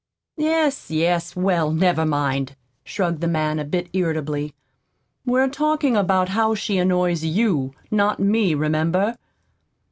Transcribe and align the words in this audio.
"Yes, 0.39 0.89
yes; 0.89 1.35
well, 1.35 1.71
never 1.71 2.07
mind," 2.07 2.55
shrugged 2.83 3.21
the 3.21 3.27
man, 3.27 3.59
a 3.59 3.63
bit 3.63 3.87
irritably. 3.93 4.55
"We're 5.27 5.47
talking 5.47 5.95
about 5.95 6.29
how 6.29 6.55
she 6.55 6.79
annoys 6.79 7.23
YOU, 7.23 7.75
not 7.91 8.19
me, 8.19 8.55
remember." 8.55 9.15